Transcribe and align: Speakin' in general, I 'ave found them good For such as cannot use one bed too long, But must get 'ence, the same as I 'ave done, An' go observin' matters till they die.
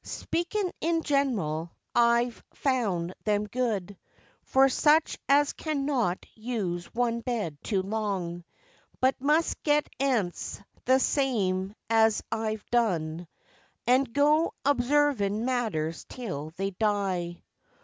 Speakin' 0.03 0.71
in 0.81 1.03
general, 1.03 1.71
I 1.93 2.25
'ave 2.29 2.41
found 2.55 3.13
them 3.23 3.45
good 3.45 3.95
For 4.41 4.67
such 4.67 5.19
as 5.29 5.53
cannot 5.53 6.25
use 6.33 6.91
one 6.95 7.19
bed 7.21 7.59
too 7.63 7.83
long, 7.83 8.43
But 8.99 9.21
must 9.21 9.61
get 9.61 9.87
'ence, 9.99 10.59
the 10.85 10.99
same 10.99 11.75
as 11.87 12.23
I 12.31 12.53
'ave 12.53 12.63
done, 12.71 13.27
An' 13.85 14.05
go 14.05 14.55
observin' 14.65 15.45
matters 15.45 16.03
till 16.09 16.49
they 16.55 16.71
die. 16.71 17.43